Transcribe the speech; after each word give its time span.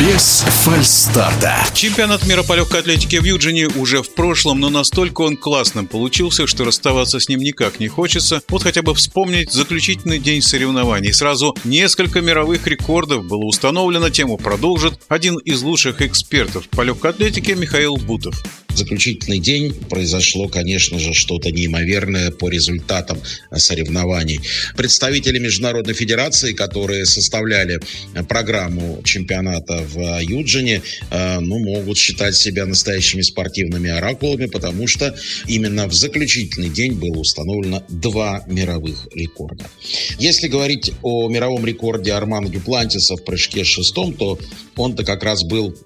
Без 0.00 0.44
фальстарта. 0.64 1.66
Чемпионат 1.74 2.26
мира 2.26 2.42
по 2.42 2.54
легкой 2.54 2.80
атлетике 2.80 3.20
в 3.20 3.24
Юджине 3.24 3.66
уже 3.66 4.02
в 4.02 4.14
прошлом, 4.14 4.60
но 4.60 4.70
настолько 4.70 5.22
он 5.22 5.36
классным 5.36 5.86
получился, 5.86 6.46
что 6.46 6.64
расставаться 6.64 7.20
с 7.20 7.28
ним 7.28 7.40
никак 7.40 7.80
не 7.80 7.88
хочется. 7.88 8.40
Вот 8.48 8.62
хотя 8.62 8.82
бы 8.82 8.94
вспомнить 8.94 9.52
заключительный 9.52 10.18
день 10.18 10.40
соревнований. 10.40 11.12
Сразу 11.12 11.56
несколько 11.64 12.20
мировых 12.20 12.66
рекордов 12.66 13.26
было 13.26 13.44
установлено, 13.44 14.08
тему 14.08 14.38
продолжит 14.38 15.00
один 15.08 15.36
из 15.38 15.62
лучших 15.62 16.00
экспертов 16.00 16.68
по 16.68 16.82
легкой 16.82 17.10
атлетике 17.10 17.54
Михаил 17.54 17.96
Бутов 17.96 18.42
заключительный 18.78 19.38
день 19.38 19.74
произошло, 19.74 20.48
конечно 20.48 20.98
же, 20.98 21.12
что-то 21.12 21.50
неимоверное 21.50 22.30
по 22.30 22.48
результатам 22.48 23.20
соревнований. 23.54 24.40
Представители 24.76 25.38
Международной 25.38 25.94
Федерации, 25.94 26.52
которые 26.52 27.04
составляли 27.04 27.80
программу 28.28 29.02
чемпионата 29.04 29.84
в 29.92 30.20
Юджине, 30.22 30.82
э, 31.10 31.40
ну, 31.40 31.58
могут 31.58 31.98
считать 31.98 32.36
себя 32.36 32.66
настоящими 32.66 33.22
спортивными 33.22 33.90
оракулами, 33.90 34.46
потому 34.46 34.86
что 34.86 35.14
именно 35.46 35.86
в 35.88 35.92
заключительный 35.92 36.70
день 36.70 36.92
было 36.92 37.18
установлено 37.18 37.84
два 37.88 38.44
мировых 38.46 39.08
рекорда. 39.14 39.66
Если 40.18 40.48
говорить 40.48 40.92
о 41.02 41.28
мировом 41.28 41.66
рекорде 41.66 42.12
Армана 42.12 42.48
Дюплантиса 42.48 43.16
в 43.16 43.24
прыжке 43.24 43.64
шестом, 43.64 44.12
то 44.12 44.38
он-то 44.76 45.04
как 45.04 45.22
раз 45.22 45.42
был 45.42 45.76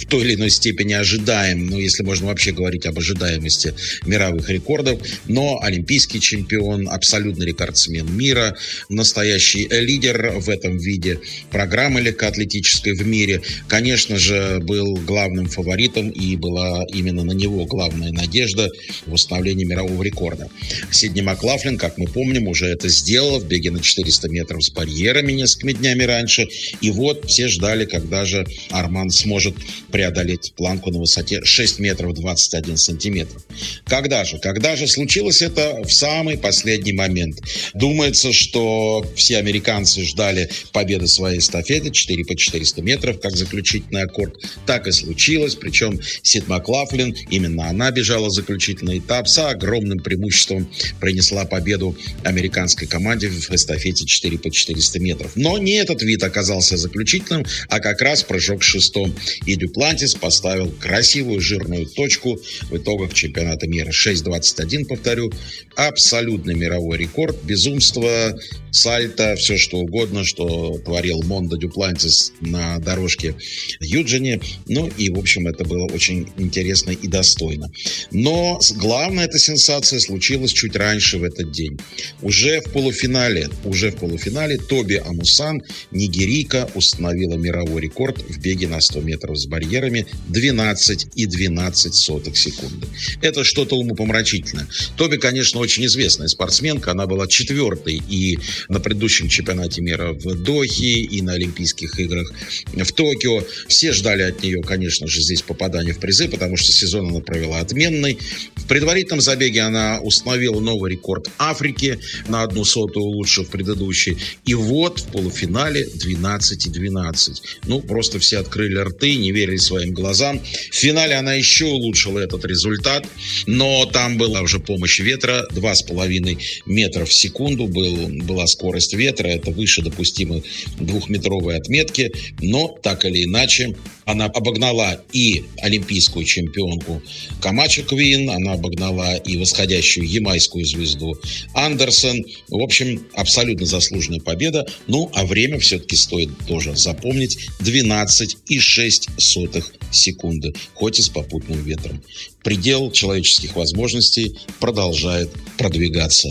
в 0.00 0.06
той 0.06 0.22
или 0.22 0.34
иной 0.34 0.50
степени 0.50 0.94
ожидаем, 0.94 1.66
ну, 1.66 1.78
если 1.78 2.02
можно 2.02 2.28
вообще 2.28 2.52
говорить 2.52 2.86
об 2.86 2.98
ожидаемости 2.98 3.74
мировых 4.06 4.48
рекордов, 4.50 5.00
но 5.26 5.60
олимпийский 5.62 6.20
чемпион, 6.20 6.88
абсолютный 6.88 7.46
рекордсмен 7.46 8.16
мира, 8.16 8.56
настоящий 8.88 9.68
лидер 9.70 10.32
в 10.38 10.48
этом 10.48 10.78
виде 10.78 11.20
программы 11.50 12.00
легкоатлетической 12.00 12.94
в 12.94 13.06
мире, 13.06 13.42
конечно 13.68 14.18
же, 14.18 14.58
был 14.60 14.96
главным 14.96 15.48
фаворитом 15.48 16.10
и 16.10 16.36
была 16.36 16.84
именно 16.92 17.24
на 17.24 17.32
него 17.32 17.64
главная 17.66 18.12
надежда 18.12 18.68
в 19.06 19.12
установлении 19.12 19.64
мирового 19.64 20.02
рекорда. 20.02 20.48
Сидни 20.90 21.20
Маклафлин, 21.20 21.78
как 21.78 21.98
мы 21.98 22.06
помним, 22.06 22.48
уже 22.48 22.66
это 22.66 22.88
сделал 22.88 23.40
в 23.40 23.46
беге 23.46 23.70
на 23.70 23.80
400 23.80 24.28
метров 24.28 24.62
с 24.64 24.70
барьерами 24.70 25.32
несколькими 25.32 25.72
днями 25.72 26.02
раньше. 26.04 26.48
И 26.80 26.90
вот 26.90 27.28
все 27.28 27.48
ждали, 27.48 27.84
когда 27.84 28.24
же 28.24 28.46
Арман 28.70 29.10
сможет 29.10 29.54
преодолеть 29.90 30.52
планку 30.56 30.90
на 30.90 30.98
высоте 30.98 31.44
6 31.44 31.78
метров 31.78 32.14
21 32.14 32.76
сантиметров. 32.76 33.42
Когда 33.84 34.24
же? 34.24 34.38
Когда 34.38 34.76
же 34.76 34.86
случилось 34.86 35.42
это 35.42 35.82
в 35.84 35.92
самый 35.92 36.38
последний 36.38 36.92
момент? 36.92 37.40
Думается, 37.74 38.32
что 38.32 39.04
все 39.16 39.38
американцы 39.38 40.02
ждали 40.02 40.48
победы 40.72 41.06
своей 41.06 41.38
эстафеты 41.38 41.90
4 41.90 42.24
по 42.24 42.36
400 42.36 42.82
метров, 42.82 43.20
как 43.20 43.36
заключительный 43.36 44.02
аккорд. 44.02 44.36
Так 44.66 44.86
и 44.86 44.92
случилось, 44.92 45.54
причем 45.54 46.00
Сид 46.22 46.48
Маклафлин, 46.48 47.14
именно 47.30 47.68
она 47.68 47.90
бежала 47.90 48.30
заключительный 48.30 48.98
этап, 48.98 49.28
с 49.28 49.38
огромным 49.38 50.00
преимуществом 50.00 50.70
принесла 51.00 51.44
победу 51.44 51.96
американской 52.24 52.86
команде 52.86 53.28
в 53.28 53.50
эстафете 53.50 54.06
4 54.06 54.38
по 54.38 54.50
400 54.50 55.00
метров. 55.00 55.32
Но 55.36 55.58
не 55.58 55.72
этот 55.72 56.02
вид 56.02 56.22
оказался 56.22 56.76
заключительным, 56.76 57.44
а 57.68 57.80
как 57.80 58.00
раз 58.00 58.22
прыжок 58.22 58.62
шестом. 58.62 59.14
И 59.46 59.56
Дюплан 59.56 59.79
Атлантис 59.80 60.14
поставил 60.14 60.70
красивую 60.78 61.40
жирную 61.40 61.86
точку 61.86 62.38
в 62.68 62.76
итогах 62.76 63.14
чемпионата 63.14 63.66
мира. 63.66 63.88
6.21, 63.90 64.84
повторю. 64.84 65.32
Абсолютный 65.74 66.54
мировой 66.54 66.98
рекорд. 66.98 67.42
Безумство, 67.44 68.38
сальто, 68.72 69.36
все 69.36 69.56
что 69.56 69.78
угодно, 69.78 70.22
что 70.22 70.76
творил 70.84 71.22
Мондо 71.22 71.56
Дюплантис 71.56 72.34
на 72.42 72.78
дорожке 72.78 73.36
Юджине. 73.80 74.42
Ну 74.68 74.90
и, 74.98 75.08
в 75.08 75.18
общем, 75.18 75.46
это 75.46 75.64
было 75.64 75.86
очень 75.86 76.28
интересно 76.36 76.90
и 76.90 77.08
достойно. 77.08 77.72
Но 78.10 78.60
главная 78.76 79.24
эта 79.24 79.38
сенсация 79.38 79.98
случилась 79.98 80.52
чуть 80.52 80.76
раньше 80.76 81.16
в 81.16 81.24
этот 81.24 81.52
день. 81.52 81.78
Уже 82.20 82.60
в 82.60 82.70
полуфинале, 82.70 83.48
уже 83.64 83.92
в 83.92 83.96
полуфинале 83.96 84.58
Тоби 84.58 84.96
Амусан, 84.96 85.62
нигерийка, 85.90 86.68
установила 86.74 87.36
мировой 87.36 87.80
рекорд 87.80 88.20
в 88.28 88.38
беге 88.42 88.68
на 88.68 88.82
100 88.82 89.00
метров 89.00 89.38
с 89.38 89.46
барьером 89.46 89.69
барьерами 89.70 90.06
12 90.28 91.08
и 91.14 91.26
12 91.26 91.94
сотых 91.94 92.36
секунды. 92.36 92.86
Это 93.22 93.44
что-то 93.44 93.76
умопомрачительное. 93.76 94.66
Тоби, 94.96 95.16
конечно, 95.16 95.60
очень 95.60 95.86
известная 95.86 96.28
спортсменка. 96.28 96.90
Она 96.90 97.06
была 97.06 97.26
четвертой 97.26 98.02
и 98.08 98.38
на 98.68 98.80
предыдущем 98.80 99.28
чемпионате 99.28 99.80
мира 99.80 100.12
в 100.12 100.34
Дохе, 100.42 101.00
и 101.00 101.22
на 101.22 101.34
Олимпийских 101.34 101.98
играх 102.00 102.32
в 102.72 102.92
Токио. 102.92 103.44
Все 103.68 103.92
ждали 103.92 104.22
от 104.22 104.42
нее, 104.42 104.62
конечно 104.62 105.06
же, 105.06 105.20
здесь 105.22 105.42
попадания 105.42 105.92
в 105.92 105.98
призы, 105.98 106.28
потому 106.28 106.56
что 106.56 106.72
сезон 106.72 107.08
она 107.08 107.20
провела 107.20 107.60
отменный. 107.60 108.18
В 108.56 108.66
предварительном 108.66 109.20
забеге 109.20 109.62
она 109.62 110.00
установила 110.00 110.60
новый 110.60 110.92
рекорд 110.92 111.30
Африки 111.38 111.98
на 112.28 112.42
одну 112.42 112.64
сотую, 112.64 113.04
улучшив 113.04 113.48
предыдущий. 113.48 114.16
И 114.44 114.54
вот 114.54 115.00
в 115.00 115.06
полуфинале 115.12 115.86
12 115.86 116.66
и 116.66 116.70
12. 116.70 117.42
Ну, 117.66 117.80
просто 117.80 118.18
все 118.18 118.38
открыли 118.38 118.78
рты, 118.78 119.16
не 119.16 119.32
верили 119.32 119.59
своим 119.60 119.92
глазам. 119.92 120.40
В 120.70 120.74
финале 120.74 121.14
она 121.14 121.34
еще 121.34 121.66
улучшила 121.66 122.18
этот 122.18 122.44
результат, 122.44 123.06
но 123.46 123.86
там 123.86 124.16
была 124.16 124.40
уже 124.40 124.58
помощь 124.58 125.00
ветра, 125.00 125.46
2,5 125.52 126.38
метра 126.66 127.04
в 127.04 127.12
секунду 127.12 127.66
был, 127.66 128.08
была 128.24 128.46
скорость 128.46 128.94
ветра, 128.94 129.28
это 129.28 129.50
выше 129.50 129.82
допустимой 129.82 130.42
двухметровой 130.78 131.56
отметки, 131.56 132.12
но 132.40 132.68
так 132.82 133.04
или 133.04 133.24
иначе 133.24 133.76
она 134.10 134.26
обогнала 134.26 135.02
и 135.12 135.44
олимпийскую 135.58 136.24
чемпионку 136.24 137.02
Камачо 137.40 137.82
Квин, 137.82 138.30
она 138.30 138.54
обогнала 138.54 139.16
и 139.16 139.36
восходящую 139.36 140.08
ямайскую 140.08 140.64
звезду 140.64 141.16
Андерсон. 141.54 142.24
В 142.48 142.62
общем, 142.62 143.06
абсолютно 143.14 143.66
заслуженная 143.66 144.20
победа. 144.20 144.66
Ну, 144.86 145.10
а 145.14 145.24
время 145.24 145.58
все-таки 145.58 145.96
стоит 145.96 146.30
тоже 146.46 146.76
запомнить. 146.76 147.48
12,6 147.60 149.64
секунды, 149.92 150.52
хоть 150.74 150.98
и 150.98 151.02
с 151.02 151.08
попутным 151.08 151.62
ветром. 151.62 152.02
Предел 152.42 152.90
человеческих 152.90 153.54
возможностей 153.54 154.36
продолжает 154.60 155.30
продвигаться 155.58 156.30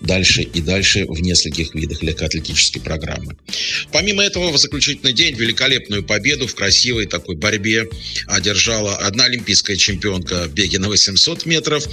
дальше 0.00 0.42
и 0.42 0.60
дальше 0.60 1.06
в 1.06 1.20
нескольких 1.20 1.74
видах 1.74 2.02
легкоатлетической 2.02 2.80
программы. 2.80 3.36
Помимо 3.92 4.22
этого, 4.22 4.50
в 4.50 4.58
заключительный 4.58 5.12
день 5.12 5.34
великолепную 5.34 6.04
победу 6.04 6.46
в 6.46 6.54
красивой 6.54 7.06
такой 7.10 7.36
борьбе 7.36 7.88
одержала 8.26 8.96
одна 8.96 9.24
олимпийская 9.24 9.76
чемпионка 9.76 10.44
в 10.44 10.54
беге 10.54 10.78
на 10.78 10.88
800 10.88 11.46
метров. 11.46 11.84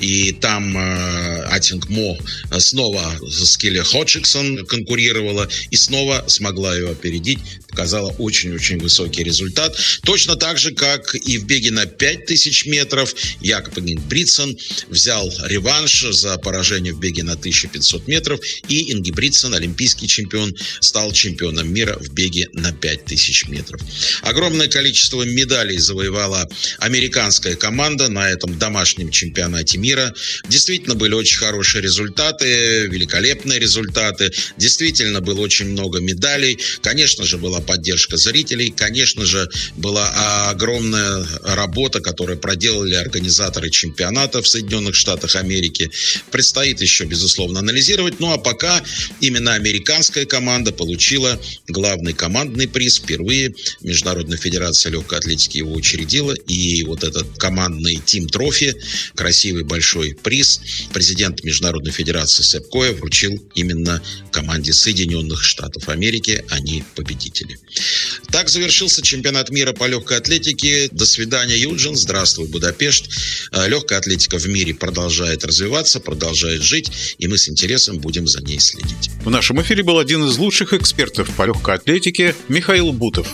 И 0.00 0.32
там 0.32 0.76
э, 0.76 1.44
Атинг 1.50 1.88
Мо 1.88 2.18
снова 2.58 3.14
с 3.22 3.56
Келли 3.56 3.80
Ходжиксон 3.80 4.66
конкурировала 4.66 5.48
и 5.70 5.76
снова 5.76 6.24
смогла 6.28 6.74
ее 6.74 6.90
опередить. 6.90 7.38
Показала 7.68 8.10
очень-очень 8.18 8.78
высокий 8.78 9.24
результат. 9.24 9.76
Точно 10.02 10.36
так 10.36 10.58
же, 10.58 10.72
как 10.72 11.14
и 11.14 11.38
в 11.38 11.46
беге 11.46 11.70
на 11.70 11.86
5000 11.86 12.66
метров, 12.66 13.14
Якоб 13.40 13.78
Бритсон 14.08 14.56
взял 14.88 15.32
реванш 15.46 16.06
за 16.10 16.38
поражение 16.38 16.92
в 16.92 17.00
беге 17.00 17.22
на 17.22 17.32
1500 17.32 18.08
метров. 18.08 18.40
И 18.68 18.92
Инги 18.92 19.10
Бритсон, 19.10 19.54
олимпийский 19.54 20.08
чемпион, 20.08 20.54
стал 20.80 21.12
чемпионом 21.12 21.72
мира 21.72 21.96
в 22.00 22.12
беге 22.12 22.48
на 22.52 22.72
5000 22.72 23.48
метров. 23.48 23.80
Огромное 24.22 24.63
количество 24.68 25.22
медалей 25.22 25.78
завоевала 25.78 26.48
американская 26.78 27.56
команда 27.56 28.08
на 28.08 28.30
этом 28.30 28.58
домашнем 28.58 29.10
чемпионате 29.10 29.78
мира. 29.78 30.14
Действительно 30.48 30.94
были 30.94 31.14
очень 31.14 31.38
хорошие 31.38 31.82
результаты, 31.82 32.86
великолепные 32.86 33.58
результаты. 33.58 34.32
Действительно 34.56 35.20
было 35.20 35.40
очень 35.40 35.66
много 35.66 36.00
медалей. 36.00 36.58
Конечно 36.82 37.24
же, 37.24 37.38
была 37.38 37.60
поддержка 37.60 38.16
зрителей. 38.16 38.70
Конечно 38.70 39.24
же, 39.24 39.48
была 39.76 40.50
огромная 40.50 41.26
работа, 41.42 42.00
которую 42.00 42.38
проделали 42.38 42.94
организаторы 42.94 43.70
чемпионата 43.70 44.42
в 44.42 44.48
Соединенных 44.48 44.94
Штатах 44.94 45.36
Америки. 45.36 45.90
Предстоит 46.30 46.80
еще, 46.80 47.04
безусловно, 47.04 47.60
анализировать. 47.60 48.20
Ну 48.20 48.32
а 48.32 48.38
пока 48.38 48.82
именно 49.20 49.54
американская 49.54 50.26
команда 50.26 50.72
получила 50.72 51.40
главный 51.68 52.12
командный 52.12 52.68
приз 52.68 52.96
впервые. 52.98 53.54
Международная 53.80 54.38
Федерация 54.44 54.92
легкой 54.92 55.18
атлетики 55.20 55.56
его 55.56 55.72
учредила, 55.72 56.32
и 56.32 56.84
вот 56.84 57.02
этот 57.02 57.38
командный 57.38 57.96
Тим 58.04 58.28
Трофи, 58.28 58.74
красивый 59.14 59.64
большой 59.64 60.14
приз, 60.14 60.60
президент 60.92 61.42
Международной 61.44 61.92
Федерации 61.92 62.42
Сэп 62.42 62.68
Коя 62.70 62.92
вручил 62.92 63.42
именно 63.54 64.02
команде 64.30 64.74
Соединенных 64.74 65.42
Штатов 65.42 65.88
Америки, 65.88 66.44
они 66.50 66.84
победители. 66.94 67.58
Так 68.30 68.50
завершился 68.50 69.00
чемпионат 69.00 69.48
мира 69.50 69.72
по 69.72 69.86
легкой 69.86 70.18
атлетике. 70.18 70.88
До 70.92 71.06
свидания, 71.06 71.56
Юджин. 71.56 71.96
Здравствуй, 71.96 72.48
Будапешт. 72.48 73.08
Э, 73.52 73.68
легкая 73.68 73.98
атлетика 73.98 74.38
в 74.38 74.46
мире 74.46 74.74
продолжает 74.74 75.44
развиваться, 75.44 76.00
продолжает 76.00 76.62
жить, 76.62 76.90
и 77.18 77.28
мы 77.28 77.38
с 77.38 77.48
интересом 77.48 77.98
будем 77.98 78.26
за 78.26 78.42
ней 78.42 78.58
следить. 78.58 79.10
В 79.24 79.30
нашем 79.30 79.62
эфире 79.62 79.82
был 79.82 79.98
один 79.98 80.24
из 80.24 80.36
лучших 80.36 80.72
экспертов 80.74 81.30
по 81.36 81.44
легкой 81.46 81.76
атлетике 81.76 82.34
Михаил 82.48 82.92
Бутов. 82.92 83.26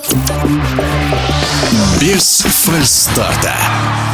Без 2.00 2.43
фальстарта. 2.43 4.10